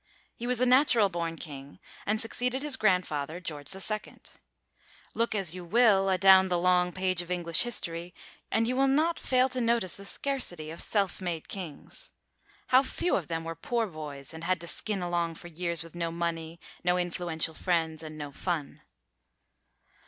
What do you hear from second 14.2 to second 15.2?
and had to skin